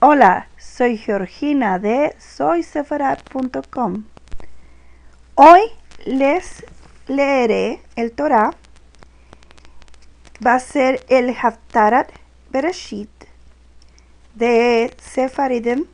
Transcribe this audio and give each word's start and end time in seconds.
Hola, 0.00 0.46
soy 0.58 0.96
Georgina 0.96 1.80
de 1.80 2.14
soysefarat.com. 2.20 4.04
Hoy 5.34 5.60
les 6.06 6.64
leeré 7.08 7.82
el 7.96 8.12
Torah. 8.12 8.52
Va 10.46 10.54
a 10.54 10.60
ser 10.60 11.04
el 11.08 11.30
Haftarat 11.30 12.12
Bereshit 12.52 13.10
de 14.36 14.94
Sefaridim 15.02 15.86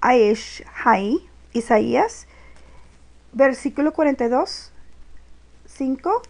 Aish 0.00 0.64
Hai, 0.84 1.28
Isaías, 1.52 2.26
versículo 3.32 3.92
42, 3.92 4.72
5 5.64 6.22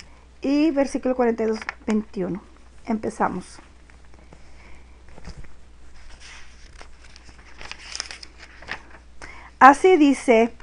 y 0.42 0.72
versículo 0.72 1.16
42, 1.16 1.58
21. 1.86 2.42
Empezamos. 2.84 3.60
Así 9.60 9.98
dice 9.98 10.54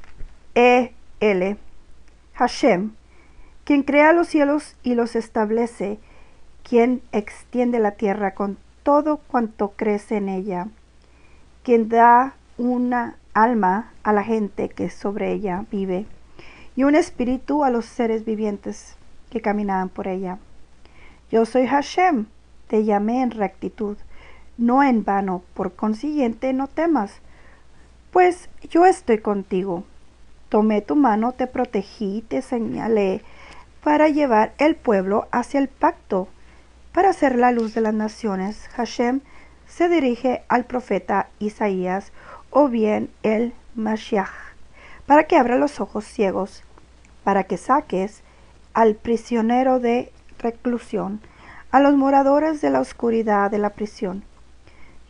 E. 0.56 0.92
L. 1.20 1.56
Hashem, 2.34 2.94
quien 3.62 3.84
crea 3.84 4.12
los 4.12 4.26
cielos 4.26 4.74
y 4.82 4.96
los 4.96 5.14
establece, 5.14 6.00
quien 6.64 7.00
extiende 7.12 7.78
la 7.78 7.92
tierra 7.92 8.34
con 8.34 8.58
todo 8.82 9.18
cuanto 9.18 9.68
crece 9.76 10.16
en 10.16 10.28
ella, 10.28 10.66
quien 11.62 11.88
da 11.88 12.34
una 12.56 13.18
alma 13.34 13.92
a 14.02 14.12
la 14.12 14.24
gente 14.24 14.68
que 14.68 14.90
sobre 14.90 15.30
ella 15.30 15.64
vive 15.70 16.04
y 16.74 16.82
un 16.82 16.96
espíritu 16.96 17.62
a 17.62 17.70
los 17.70 17.84
seres 17.84 18.24
vivientes 18.24 18.96
que 19.30 19.40
caminaban 19.40 19.90
por 19.90 20.08
ella. 20.08 20.38
Yo 21.30 21.46
soy 21.46 21.68
Hashem, 21.68 22.26
te 22.66 22.84
llamé 22.84 23.22
en 23.22 23.30
rectitud, 23.30 23.96
no 24.56 24.82
en 24.82 25.04
vano, 25.04 25.44
por 25.54 25.74
consiguiente 25.74 26.52
no 26.52 26.66
temas 26.66 27.20
pues 28.12 28.48
yo 28.70 28.86
estoy 28.86 29.18
contigo. 29.18 29.84
Tomé 30.48 30.80
tu 30.80 30.96
mano, 30.96 31.32
te 31.32 31.46
protegí, 31.46 32.24
te 32.26 32.42
señalé 32.42 33.22
para 33.82 34.08
llevar 34.08 34.54
el 34.58 34.76
pueblo 34.76 35.28
hacia 35.30 35.60
el 35.60 35.68
pacto, 35.68 36.28
para 36.92 37.12
ser 37.12 37.36
la 37.36 37.52
luz 37.52 37.74
de 37.74 37.80
las 37.80 37.94
naciones. 37.94 38.68
Hashem 38.74 39.20
se 39.66 39.88
dirige 39.88 40.42
al 40.48 40.64
profeta 40.64 41.28
Isaías 41.38 42.12
o 42.50 42.68
bien 42.68 43.10
el 43.22 43.52
Mashiach, 43.74 44.30
para 45.06 45.24
que 45.24 45.36
abra 45.36 45.56
los 45.56 45.80
ojos 45.80 46.04
ciegos, 46.04 46.64
para 47.24 47.44
que 47.44 47.56
saques 47.56 48.22
al 48.72 48.94
prisionero 48.94 49.80
de 49.80 50.10
reclusión, 50.38 51.20
a 51.70 51.80
los 51.80 51.94
moradores 51.94 52.60
de 52.60 52.70
la 52.70 52.80
oscuridad 52.80 53.50
de 53.50 53.58
la 53.58 53.70
prisión. 53.70 54.24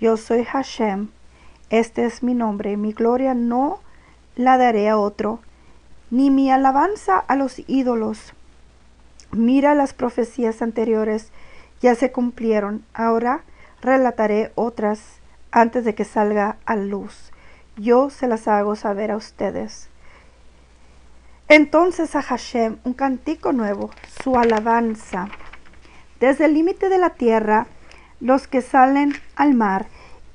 Yo 0.01 0.17
soy 0.17 0.45
Hashem, 0.45 1.11
este 1.71 2.07
es 2.07 2.23
mi 2.23 2.35
nombre, 2.35 2.77
mi 2.77 2.93
gloria 2.93 3.35
no 3.35 3.81
la 4.37 4.57
daré 4.57 4.89
a 4.89 4.97
otro, 4.99 5.41
ni 6.11 6.31
mi 6.31 6.51
alabanza 6.51 7.19
a 7.19 7.37
los 7.37 7.63
ídolos. 7.67 8.35
Mira 9.33 9.75
las 9.75 9.93
profecías 9.93 10.63
anteriores, 10.63 11.31
ya 11.81 11.95
se 11.95 12.13
cumplieron, 12.13 12.85
ahora 12.95 13.43
relataré 13.83 14.53
otras 14.55 15.01
antes 15.51 15.85
de 15.85 15.95
que 15.95 16.05
salga 16.05 16.57
a 16.65 16.77
luz. 16.77 17.33
Yo 17.77 18.11
se 18.11 18.27
las 18.27 18.49
hago 18.49 18.75
saber 18.75 19.11
a 19.11 19.17
ustedes. 19.17 19.89
Entonces 21.49 22.15
a 22.17 22.23
Hashem 22.23 22.79
un 22.85 22.95
cantico 22.95 23.53
nuevo, 23.53 23.91
su 24.23 24.37
alabanza. 24.37 25.29
Desde 26.21 26.47
el 26.47 26.55
límite 26.55 26.89
de 26.89 26.99
la 26.99 27.11
tierra, 27.11 27.67
los 28.21 28.49
que 28.49 28.61
salen 28.61 29.15
al 29.37 29.55
mar, 29.55 29.87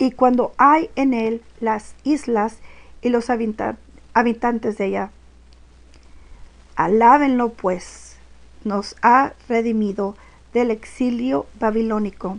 y 0.04 0.12
cuando 0.12 0.52
hay 0.58 0.90
en 0.98 1.14
él 1.14 1.42
las 1.62 1.96
islas 2.04 2.58
y 3.02 3.08
los 3.08 3.30
habitantes 3.30 4.78
de 4.78 4.86
ella. 4.86 5.12
Alábenlo 6.76 7.54
pues, 7.54 8.18
nos 8.66 8.98
ha 9.02 9.32
redimido 9.48 10.18
del 10.54 10.72
exilio 10.72 11.46
babilónico. 11.58 12.38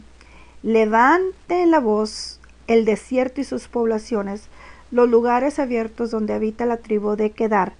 Levante 0.62 1.64
la 1.64 1.80
voz 1.80 2.38
el 2.66 2.84
desierto 2.84 3.40
y 3.40 3.44
sus 3.44 3.66
poblaciones, 3.68 4.48
los 4.90 5.08
lugares 5.08 5.58
abiertos 5.58 6.10
donde 6.10 6.34
habita 6.34 6.66
la 6.66 6.76
tribu 6.76 7.16
de 7.16 7.30
Kedar, 7.30 7.72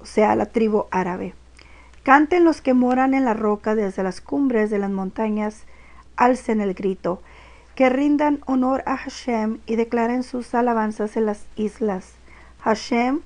o 0.00 0.06
sea, 0.06 0.34
la 0.36 0.46
tribu 0.46 0.86
árabe. 0.90 1.34
Canten 2.02 2.44
los 2.44 2.62
que 2.62 2.72
moran 2.72 3.12
en 3.12 3.26
la 3.26 3.34
roca 3.34 3.74
desde 3.74 4.02
las 4.02 4.22
cumbres 4.22 4.70
de 4.70 4.78
las 4.78 4.90
montañas, 4.90 5.64
alcen 6.16 6.62
el 6.62 6.72
grito 6.72 7.20
que 7.82 7.88
rindan 7.88 8.38
honor 8.46 8.84
a 8.86 8.96
Hashem 8.96 9.58
y 9.66 9.74
declaren 9.74 10.22
sus 10.22 10.54
alabanzas 10.54 11.16
en 11.16 11.26
las 11.26 11.46
islas. 11.56 12.12
Hashem, 12.60 13.22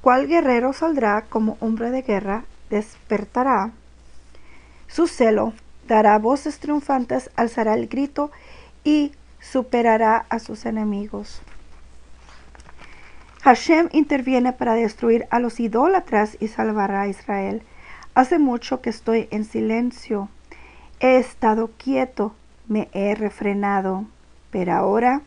cual 0.00 0.28
guerrero 0.28 0.72
saldrá 0.72 1.22
como 1.22 1.56
hombre 1.58 1.90
de 1.90 2.02
guerra, 2.02 2.44
despertará 2.70 3.72
su 4.86 5.08
celo, 5.08 5.52
dará 5.88 6.16
voces 6.18 6.60
triunfantes, 6.60 7.32
alzará 7.34 7.74
el 7.74 7.88
grito 7.88 8.30
y 8.84 9.10
superará 9.40 10.26
a 10.28 10.38
sus 10.38 10.64
enemigos. 10.64 11.42
Hashem 13.42 13.88
interviene 13.90 14.52
para 14.52 14.74
destruir 14.74 15.26
a 15.30 15.40
los 15.40 15.58
idólatras 15.58 16.36
y 16.38 16.46
salvará 16.46 17.00
a 17.00 17.08
Israel. 17.08 17.64
Hace 18.14 18.38
mucho 18.38 18.80
que 18.80 18.90
estoy 18.90 19.26
en 19.32 19.44
silencio. 19.44 20.28
He 21.00 21.16
estado 21.16 21.72
quieto 21.78 22.36
me 22.72 22.88
he 22.92 23.14
refrenado, 23.14 24.06
pero 24.50 24.72
ahora 24.72 25.20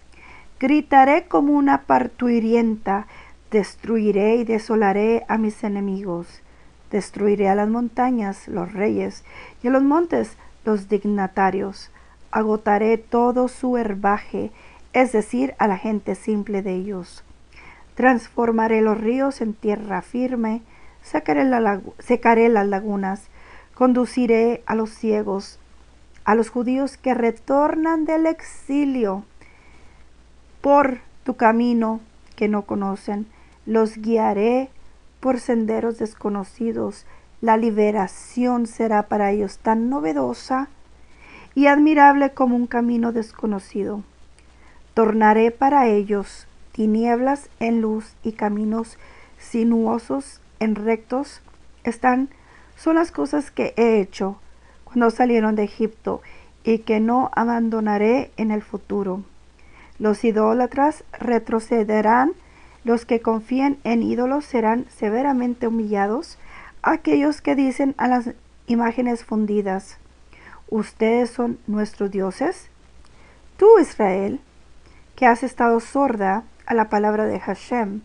gritaré 0.59 1.27
como 1.27 1.53
una 1.53 1.83
partuirienta, 1.83 3.05
destruiré 3.51 4.37
y 4.37 4.43
desolaré 4.43 5.23
a 5.27 5.37
mis 5.37 5.63
enemigos, 5.63 6.41
destruiré 6.91 7.47
a 7.47 7.55
las 7.55 7.69
montañas, 7.69 8.47
los 8.47 8.73
reyes, 8.73 9.23
y 9.61 9.67
a 9.67 9.71
los 9.71 9.83
montes, 9.83 10.37
los 10.65 10.89
dignatarios, 10.89 11.91
agotaré 12.31 12.97
todo 12.97 13.47
su 13.47 13.77
herbaje, 13.77 14.51
es 14.93 15.11
decir, 15.11 15.53
a 15.59 15.67
la 15.67 15.77
gente 15.77 16.15
simple 16.15 16.63
de 16.63 16.73
ellos. 16.73 17.23
Transformaré 17.93 18.81
los 18.81 18.99
ríos 18.99 19.39
en 19.41 19.53
tierra 19.53 20.01
firme, 20.01 20.63
secaré 21.03 22.49
las 22.49 22.67
lagunas, 22.67 23.27
conduciré 23.75 24.63
a 24.65 24.73
los 24.73 24.89
ciegos 24.89 25.59
a 26.25 26.35
los 26.35 26.49
judíos 26.49 26.97
que 26.97 27.13
retornan 27.13 28.05
del 28.05 28.25
exilio 28.25 29.23
por 30.61 30.99
tu 31.23 31.35
camino 31.35 32.01
que 32.35 32.47
no 32.47 32.63
conocen. 32.63 33.27
Los 33.65 33.97
guiaré 33.97 34.69
por 35.19 35.39
senderos 35.39 35.99
desconocidos. 35.99 37.05
La 37.41 37.57
liberación 37.57 38.65
será 38.65 39.03
para 39.03 39.31
ellos 39.31 39.59
tan 39.59 39.89
novedosa 39.89 40.67
y 41.53 41.67
admirable 41.67 42.31
como 42.31 42.55
un 42.55 42.67
camino 42.67 43.11
desconocido. 43.11 44.03
Tornaré 44.95 45.51
para 45.51 45.87
ellos 45.87 46.47
tinieblas 46.71 47.49
en 47.59 47.81
luz 47.81 48.15
y 48.23 48.33
caminos 48.33 48.97
sinuosos 49.37 50.41
en 50.59 50.75
rectos. 50.75 51.41
Están 51.83 52.29
son 52.75 52.95
las 52.95 53.11
cosas 53.11 53.51
que 53.51 53.73
he 53.77 54.01
hecho 54.01 54.37
no 54.95 55.11
salieron 55.11 55.55
de 55.55 55.63
Egipto 55.63 56.21
y 56.63 56.79
que 56.79 56.99
no 56.99 57.29
abandonaré 57.33 58.31
en 58.37 58.51
el 58.51 58.61
futuro. 58.61 59.23
Los 59.99 60.23
idólatras 60.23 61.03
retrocederán, 61.13 62.33
los 62.83 63.05
que 63.05 63.21
confían 63.21 63.77
en 63.83 64.03
ídolos 64.03 64.45
serán 64.45 64.85
severamente 64.89 65.67
humillados, 65.67 66.37
aquellos 66.81 67.41
que 67.41 67.55
dicen 67.55 67.95
a 67.97 68.07
las 68.07 68.31
imágenes 68.67 69.23
fundidas, 69.23 69.97
¿ustedes 70.69 71.29
son 71.29 71.57
nuestros 71.67 72.11
dioses? 72.11 72.69
Tú, 73.57 73.79
Israel, 73.79 74.39
que 75.15 75.25
has 75.25 75.43
estado 75.43 75.79
sorda 75.79 76.43
a 76.65 76.73
la 76.73 76.89
palabra 76.89 77.25
de 77.25 77.39
Hashem, 77.39 78.01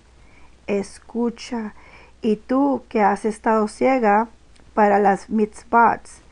escucha, 0.66 1.74
y 2.22 2.36
tú 2.36 2.82
que 2.88 3.00
has 3.02 3.24
estado 3.24 3.66
ciega 3.68 4.28
para 4.74 4.98
las 4.98 5.30
mitzvahs, 5.30 6.22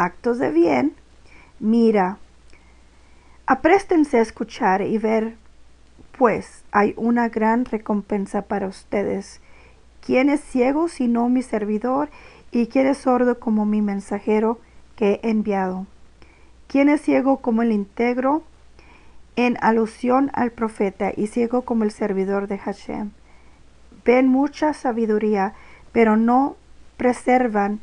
actos 0.00 0.38
de 0.38 0.50
bien, 0.50 0.94
mira, 1.58 2.18
apréstense 3.46 4.18
a 4.18 4.22
escuchar 4.22 4.80
y 4.80 4.96
ver, 4.96 5.36
pues 6.16 6.64
hay 6.72 6.94
una 6.96 7.28
gran 7.28 7.66
recompensa 7.66 8.42
para 8.42 8.66
ustedes. 8.66 9.40
¿Quién 10.00 10.30
es 10.30 10.40
ciego 10.40 10.88
sino 10.88 11.28
mi 11.28 11.42
servidor? 11.42 12.08
¿Y 12.50 12.66
quién 12.68 12.86
es 12.86 12.98
sordo 12.98 13.38
como 13.38 13.66
mi 13.66 13.82
mensajero 13.82 14.58
que 14.96 15.20
he 15.22 15.30
enviado? 15.30 15.86
¿Quién 16.66 16.88
es 16.88 17.02
ciego 17.02 17.38
como 17.38 17.62
el 17.62 17.70
íntegro? 17.70 18.42
En 19.36 19.58
alusión 19.60 20.30
al 20.32 20.50
profeta 20.50 21.12
y 21.14 21.26
ciego 21.26 21.62
como 21.62 21.84
el 21.84 21.90
servidor 21.90 22.48
de 22.48 22.58
Hashem. 22.58 23.10
Ven 24.04 24.28
mucha 24.28 24.72
sabiduría, 24.72 25.54
pero 25.92 26.16
no 26.16 26.56
preservan 26.96 27.80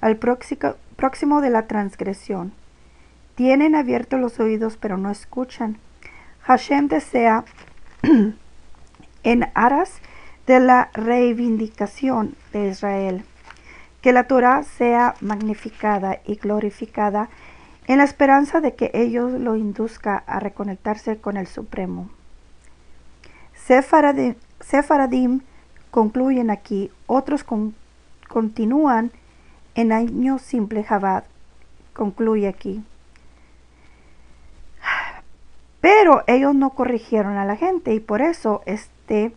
al 0.00 0.16
próximo, 0.16 0.74
próximo 0.96 1.40
de 1.40 1.50
la 1.50 1.66
transgresión. 1.66 2.52
Tienen 3.34 3.74
abiertos 3.74 4.20
los 4.20 4.40
oídos 4.40 4.76
pero 4.76 4.96
no 4.96 5.10
escuchan. 5.10 5.78
Hashem 6.42 6.88
desea 6.88 7.44
en 9.22 9.48
aras 9.54 10.00
de 10.46 10.60
la 10.60 10.90
reivindicación 10.94 12.34
de 12.52 12.68
Israel 12.68 13.24
que 14.06 14.12
la 14.12 14.28
Torah 14.28 14.62
sea 14.62 15.16
magnificada 15.20 16.20
y 16.24 16.36
glorificada 16.36 17.28
en 17.88 17.98
la 17.98 18.04
esperanza 18.04 18.60
de 18.60 18.76
que 18.76 18.92
ellos 18.94 19.32
lo 19.32 19.56
induzca 19.56 20.22
a 20.28 20.38
reconectarse 20.38 21.16
con 21.16 21.36
el 21.36 21.48
Supremo. 21.48 22.08
Sefaradim, 24.60 25.40
concluyen 25.90 26.50
aquí, 26.50 26.92
otros 27.06 27.44
continúan 28.28 29.10
en 29.76 29.92
año 29.92 30.38
simple 30.38 30.82
Jabad, 30.82 31.24
concluye 31.92 32.48
aquí. 32.48 32.82
Pero 35.80 36.24
ellos 36.26 36.54
no 36.54 36.70
corrigieron 36.70 37.36
a 37.36 37.44
la 37.44 37.56
gente 37.56 37.94
y 37.94 38.00
por 38.00 38.22
eso 38.22 38.62
este 38.66 39.32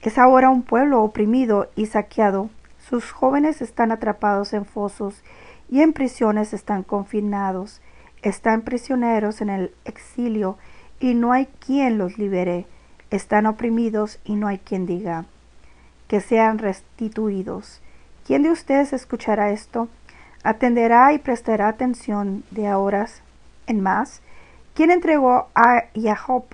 es 0.00 0.16
ahora 0.18 0.48
un 0.48 0.62
pueblo 0.62 1.02
oprimido 1.02 1.68
y 1.74 1.86
saqueado. 1.86 2.48
Sus 2.78 3.10
jóvenes 3.10 3.60
están 3.60 3.92
atrapados 3.92 4.52
en 4.52 4.64
fosos 4.64 5.22
y 5.68 5.82
en 5.82 5.92
prisiones 5.92 6.54
están 6.54 6.84
confinados. 6.84 7.82
Están 8.22 8.62
prisioneros 8.62 9.40
en 9.40 9.50
el 9.50 9.74
exilio 9.84 10.58
y 11.00 11.14
no 11.14 11.32
hay 11.32 11.46
quien 11.58 11.98
los 11.98 12.18
libere. 12.18 12.66
Están 13.10 13.46
oprimidos 13.46 14.20
y 14.24 14.36
no 14.36 14.46
hay 14.46 14.58
quien 14.58 14.86
diga 14.86 15.26
que 16.06 16.20
sean 16.20 16.58
restituidos. 16.58 17.80
¿Quién 18.30 18.44
de 18.44 18.52
ustedes 18.52 18.92
escuchará 18.92 19.50
esto? 19.50 19.88
Atenderá 20.44 21.12
y 21.12 21.18
prestará 21.18 21.66
atención 21.66 22.44
de 22.52 22.68
ahora 22.68 23.08
en 23.66 23.80
más. 23.80 24.22
¿Quién 24.72 24.92
entregó 24.92 25.48
a 25.56 25.86
Jacob 25.96 26.44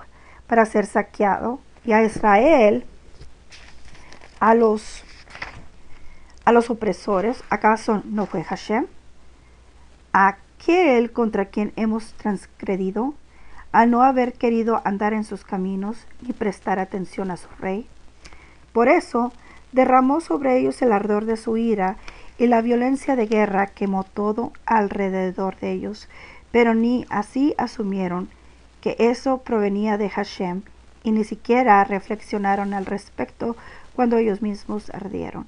para 0.46 0.64
ser 0.64 0.86
saqueado 0.86 1.60
y 1.84 1.92
a 1.92 2.02
Israel 2.02 2.86
a 4.40 4.54
los, 4.54 5.04
a 6.46 6.52
los 6.52 6.70
opresores, 6.70 7.44
¿acaso 7.50 8.00
no 8.06 8.24
fue 8.24 8.42
Hashem? 8.42 8.86
Aquel 10.14 11.12
contra 11.12 11.44
quien 11.44 11.74
hemos 11.76 12.14
transgredido, 12.14 13.12
al 13.70 13.90
no 13.90 14.02
haber 14.02 14.32
querido 14.32 14.80
andar 14.86 15.12
en 15.12 15.24
sus 15.24 15.44
caminos 15.44 16.06
ni 16.22 16.32
prestar 16.32 16.78
atención 16.78 17.30
a 17.30 17.36
su 17.36 17.48
rey. 17.58 17.86
Por 18.72 18.88
eso 18.88 19.30
derramó 19.76 20.20
sobre 20.20 20.58
ellos 20.58 20.80
el 20.80 20.90
ardor 20.90 21.26
de 21.26 21.36
su 21.36 21.58
ira 21.58 21.98
y 22.38 22.46
la 22.46 22.62
violencia 22.62 23.14
de 23.14 23.26
guerra 23.26 23.66
quemó 23.66 24.04
todo 24.04 24.52
alrededor 24.64 25.56
de 25.60 25.72
ellos, 25.72 26.08
pero 26.50 26.74
ni 26.74 27.04
así 27.10 27.54
asumieron 27.58 28.30
que 28.80 28.96
eso 28.98 29.42
provenía 29.42 29.98
de 29.98 30.08
Hashem 30.08 30.62
y 31.04 31.12
ni 31.12 31.24
siquiera 31.24 31.84
reflexionaron 31.84 32.72
al 32.72 32.86
respecto 32.86 33.54
cuando 33.94 34.16
ellos 34.16 34.40
mismos 34.40 34.90
ardieron. 34.90 35.46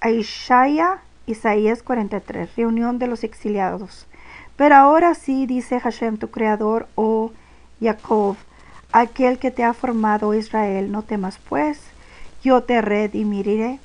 Aishaya, 0.00 0.98
Isaías 1.26 1.82
43, 1.82 2.56
reunión 2.56 2.98
de 2.98 3.06
los 3.06 3.22
exiliados. 3.22 4.06
Pero 4.56 4.76
ahora 4.76 5.14
sí, 5.14 5.46
dice 5.46 5.78
Hashem, 5.78 6.16
tu 6.16 6.30
creador, 6.30 6.88
oh 6.94 7.32
Jacob, 7.80 8.36
aquel 8.92 9.38
que 9.38 9.50
te 9.50 9.64
ha 9.64 9.72
formado 9.72 10.34
Israel, 10.34 10.92
no 10.92 11.02
temas 11.02 11.38
pues, 11.48 11.80
yo 12.42 12.62
te 12.62 12.80
redimiré, 12.80 13.80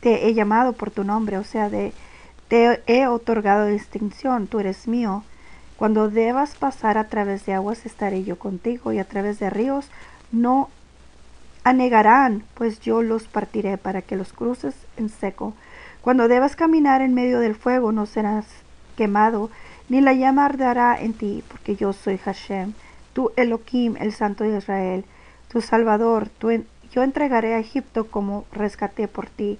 te 0.00 0.28
he 0.28 0.34
llamado 0.34 0.72
por 0.72 0.90
tu 0.90 1.04
nombre, 1.04 1.38
o 1.38 1.44
sea, 1.44 1.68
de, 1.68 1.92
te 2.48 2.80
he 2.86 3.06
otorgado 3.06 3.66
distinción, 3.66 4.46
tú 4.46 4.60
eres 4.60 4.86
mío. 4.86 5.24
Cuando 5.76 6.08
debas 6.08 6.56
pasar 6.56 6.98
a 6.98 7.08
través 7.08 7.46
de 7.46 7.54
aguas, 7.54 7.86
estaré 7.86 8.24
yo 8.24 8.38
contigo, 8.38 8.92
y 8.92 8.98
a 8.98 9.04
través 9.04 9.38
de 9.38 9.50
ríos 9.50 9.88
no 10.32 10.68
anegarán, 11.64 12.44
pues 12.54 12.80
yo 12.80 13.02
los 13.02 13.24
partiré 13.24 13.76
para 13.78 14.02
que 14.02 14.16
los 14.16 14.32
cruces 14.32 14.74
en 14.96 15.08
seco. 15.08 15.54
Cuando 16.00 16.28
debas 16.28 16.56
caminar 16.56 17.02
en 17.02 17.14
medio 17.14 17.40
del 17.40 17.54
fuego, 17.54 17.92
no 17.92 18.06
serás 18.06 18.46
quemado, 18.96 19.50
ni 19.88 20.00
la 20.00 20.12
llama 20.12 20.46
arderá 20.46 20.98
en 21.00 21.12
ti, 21.12 21.42
porque 21.48 21.76
yo 21.76 21.92
soy 21.92 22.18
Hashem, 22.18 22.74
tu 23.18 23.32
Elohim, 23.34 23.96
el 23.98 24.12
Santo 24.12 24.44
de 24.44 24.58
Israel, 24.58 25.04
tu 25.48 25.60
Salvador. 25.60 26.28
yo 26.92 27.02
entregaré 27.02 27.54
a 27.54 27.58
Egipto 27.58 28.06
como 28.06 28.44
rescaté 28.52 29.08
por 29.08 29.26
ti, 29.26 29.58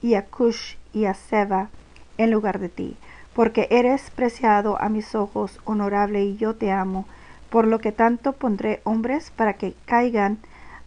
y 0.00 0.14
a 0.14 0.26
Cush 0.26 0.76
y 0.92 1.06
a 1.06 1.14
Seba 1.14 1.70
en 2.18 2.30
lugar 2.30 2.60
de 2.60 2.68
ti, 2.68 2.96
porque 3.34 3.66
eres 3.72 4.12
preciado 4.12 4.80
a 4.80 4.88
mis 4.88 5.16
ojos, 5.16 5.58
honorable, 5.64 6.22
y 6.22 6.36
yo 6.36 6.54
te 6.54 6.70
amo, 6.70 7.04
por 7.50 7.66
lo 7.66 7.80
que 7.80 7.90
tanto 7.90 8.32
pondré 8.32 8.80
hombres 8.84 9.32
para 9.34 9.54
que 9.54 9.74
caigan 9.86 10.38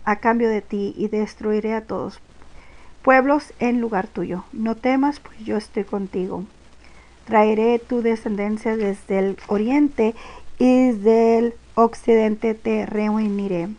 a 0.05 0.15
cambio 0.15 0.47
de 0.47 0.61
ti 0.61 0.93
y 0.95 1.09
destruiré 1.09 1.73
a 1.73 1.85
todos 1.85 2.21
pueblos 3.01 3.51
en 3.59 3.81
lugar 3.81 4.07
tuyo. 4.07 4.45
No 4.53 4.75
temas, 4.75 5.19
pues 5.19 5.39
yo 5.39 5.57
estoy 5.57 5.83
contigo. 5.83 6.45
Traeré 7.25 7.79
tu 7.79 8.01
descendencia 8.01 8.77
desde 8.77 9.19
el 9.19 9.37
oriente 9.49 10.15
y 10.57 10.87
desde 10.87 11.37
el 11.39 11.53
occidente 11.75 12.53
te 12.53 12.85
reuniré. 12.85 13.69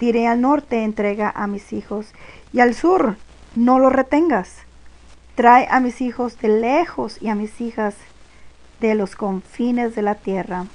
Diré 0.00 0.26
al 0.26 0.40
norte, 0.40 0.84
entrega 0.84 1.30
a 1.34 1.46
mis 1.46 1.72
hijos, 1.72 2.12
y 2.52 2.60
al 2.60 2.74
sur, 2.74 3.16
no 3.54 3.78
lo 3.78 3.90
retengas. 3.90 4.62
Trae 5.34 5.68
a 5.70 5.80
mis 5.80 6.00
hijos 6.00 6.38
de 6.38 6.48
lejos 6.48 7.20
y 7.20 7.28
a 7.28 7.34
mis 7.34 7.60
hijas 7.60 7.94
de 8.80 8.94
los 8.94 9.16
confines 9.16 9.94
de 9.94 10.02
la 10.02 10.14
tierra. 10.14 10.66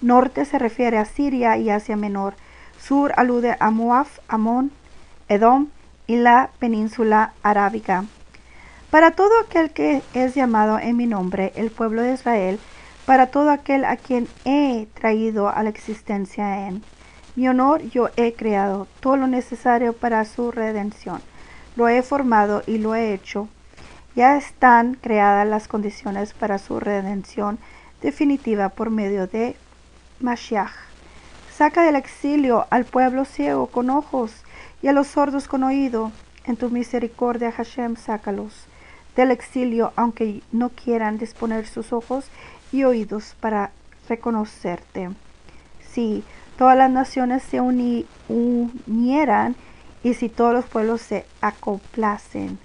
Norte 0.00 0.44
se 0.44 0.58
refiere 0.58 0.98
a 0.98 1.04
Siria 1.04 1.56
y 1.56 1.70
Asia 1.70 1.96
Menor 1.96 2.34
Sur 2.80 3.12
alude 3.16 3.56
a 3.58 3.70
Moab, 3.70 4.06
Amón, 4.28 4.70
Edom 5.28 5.68
y 6.06 6.16
la 6.16 6.50
península 6.58 7.32
arábica. 7.42 8.04
Para 8.90 9.10
todo 9.10 9.40
aquel 9.40 9.70
que 9.70 10.02
es 10.14 10.34
llamado 10.34 10.78
en 10.78 10.96
mi 10.96 11.06
nombre, 11.06 11.52
el 11.56 11.70
pueblo 11.70 12.02
de 12.02 12.14
Israel, 12.14 12.60
para 13.06 13.28
todo 13.28 13.50
aquel 13.50 13.84
a 13.84 13.96
quien 13.96 14.28
he 14.44 14.88
traído 14.94 15.48
a 15.48 15.62
la 15.62 15.70
existencia 15.70 16.66
en 16.66 16.82
mi 17.36 17.48
honor, 17.48 17.82
yo 17.82 18.08
he 18.16 18.32
creado 18.32 18.88
todo 19.00 19.16
lo 19.16 19.26
necesario 19.28 19.92
para 19.92 20.24
su 20.24 20.50
redención. 20.50 21.20
Lo 21.76 21.88
he 21.88 22.02
formado 22.02 22.62
y 22.66 22.78
lo 22.78 22.94
he 22.94 23.14
hecho. 23.14 23.48
Ya 24.16 24.36
están 24.36 24.94
creadas 24.94 25.46
las 25.46 25.68
condiciones 25.68 26.32
para 26.32 26.58
su 26.58 26.80
redención 26.80 27.58
definitiva 28.02 28.70
por 28.70 28.90
medio 28.90 29.26
de 29.26 29.54
Mashiach. 30.20 30.72
Saca 31.54 31.84
del 31.84 31.96
exilio 31.96 32.66
al 32.70 32.84
pueblo 32.86 33.24
ciego 33.24 33.66
con 33.66 33.90
ojos 33.90 34.32
y 34.82 34.88
a 34.88 34.92
los 34.92 35.06
sordos 35.06 35.46
con 35.46 35.62
oído. 35.62 36.10
En 36.44 36.56
tu 36.56 36.70
misericordia, 36.70 37.52
Hashem, 37.52 37.96
sácalos 37.96 38.66
del 39.14 39.30
exilio, 39.30 39.92
aunque 39.96 40.42
no 40.52 40.70
quieran 40.70 41.18
disponer 41.18 41.66
sus 41.66 41.92
ojos 41.92 42.30
oídos 42.84 43.34
para 43.40 43.70
reconocerte. 44.08 45.10
Si 45.90 46.24
todas 46.58 46.76
las 46.76 46.90
naciones 46.90 47.42
se 47.42 47.60
unieran 48.28 49.56
y 50.02 50.14
si 50.14 50.28
todos 50.28 50.52
los 50.52 50.66
pueblos 50.66 51.00
se 51.00 51.26
acoplasen, 51.40 52.58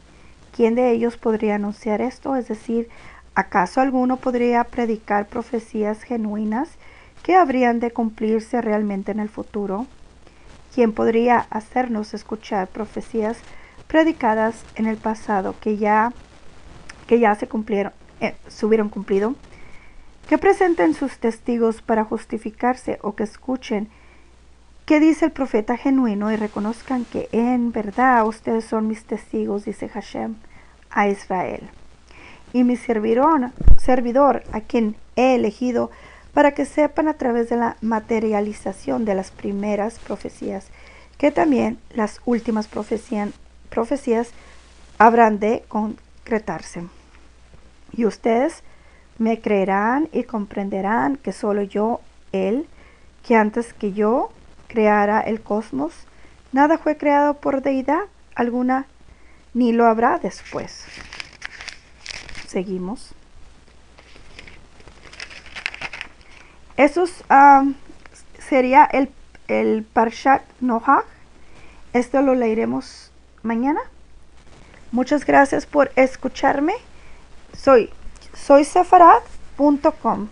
¿quién 0.55 0.75
de 0.75 0.91
ellos 0.91 1.17
podría 1.17 1.55
anunciar 1.55 2.01
esto? 2.01 2.35
Es 2.35 2.47
decir, 2.47 2.89
¿acaso 3.35 3.81
alguno 3.81 4.17
podría 4.17 4.63
predicar 4.63 5.27
profecías 5.27 6.03
genuinas 6.03 6.69
¿Qué 7.23 7.35
habrían 7.35 7.79
de 7.79 7.91
cumplirse 7.91 8.61
realmente 8.61 9.11
en 9.11 9.19
el 9.19 9.29
futuro? 9.29 9.85
¿Quién 10.73 10.91
podría 10.91 11.45
hacernos 11.51 12.15
escuchar 12.15 12.67
profecías 12.67 13.37
predicadas 13.87 14.63
en 14.75 14.87
el 14.87 14.97
pasado 14.97 15.53
que 15.61 15.77
ya, 15.77 16.13
que 17.05 17.19
ya 17.19 17.35
se 17.35 17.47
cumplieron, 17.47 17.93
eh, 18.21 18.35
se 18.47 18.65
hubieron 18.65 18.89
cumplido? 18.89 19.35
Que 20.31 20.37
presenten 20.37 20.93
sus 20.93 21.17
testigos 21.17 21.81
para 21.81 22.05
justificarse 22.05 22.99
o 23.01 23.15
que 23.15 23.23
escuchen 23.23 23.89
qué 24.85 25.01
dice 25.01 25.25
el 25.25 25.33
profeta 25.33 25.75
genuino 25.75 26.31
y 26.31 26.37
reconozcan 26.37 27.03
que 27.03 27.27
en 27.33 27.73
verdad 27.73 28.25
ustedes 28.25 28.63
son 28.63 28.87
mis 28.87 29.03
testigos, 29.03 29.65
dice 29.65 29.89
Hashem 29.89 30.35
a 30.89 31.09
Israel. 31.09 31.69
Y 32.53 32.63
mi 32.63 32.77
servidor, 32.77 33.51
servidor 33.77 34.43
a 34.53 34.61
quien 34.61 34.95
he 35.17 35.35
elegido 35.35 35.91
para 36.33 36.53
que 36.53 36.63
sepan 36.63 37.09
a 37.09 37.15
través 37.15 37.49
de 37.49 37.57
la 37.57 37.75
materialización 37.81 39.03
de 39.03 39.15
las 39.15 39.31
primeras 39.31 39.99
profecías 39.99 40.67
que 41.17 41.31
también 41.31 41.77
las 41.93 42.21
últimas 42.23 42.69
profecías 42.69 44.29
habrán 44.97 45.39
de 45.39 45.65
concretarse. 45.67 46.87
Y 47.91 48.05
ustedes 48.05 48.63
me 49.21 49.39
creerán 49.39 50.09
y 50.11 50.23
comprenderán 50.23 51.15
que 51.15 51.31
solo 51.31 51.61
yo, 51.61 52.01
Él, 52.31 52.67
que 53.23 53.35
antes 53.35 53.71
que 53.71 53.93
yo 53.93 54.31
creara 54.67 55.21
el 55.21 55.41
cosmos, 55.41 55.93
nada 56.51 56.79
fue 56.79 56.97
creado 56.97 57.35
por 57.35 57.61
deidad 57.61 58.05
alguna, 58.33 58.87
ni 59.53 59.73
lo 59.73 59.85
habrá 59.85 60.17
después. 60.17 60.85
Seguimos. 62.47 63.13
Eso 66.75 67.05
sería 68.39 68.85
el, 68.85 69.11
el 69.47 69.83
Parshat 69.83 70.41
Noach. 70.61 71.05
Esto 71.93 72.23
lo 72.23 72.33
leeremos 72.33 73.11
mañana. 73.43 73.81
Muchas 74.91 75.27
gracias 75.27 75.67
por 75.67 75.91
escucharme. 75.95 76.73
Soy, 77.55 77.91
soy 78.33 78.65
sefarad.com. 78.65 80.27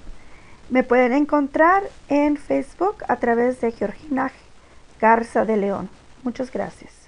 Me 0.69 0.83
pueden 0.83 1.13
encontrar 1.13 1.83
en 2.09 2.37
Facebook 2.37 2.97
a 3.07 3.15
través 3.15 3.59
de 3.61 3.71
Georgina 3.71 4.31
Garza 4.99 5.45
de 5.45 5.57
León. 5.57 5.89
Muchas 6.23 6.51
gracias. 6.51 6.98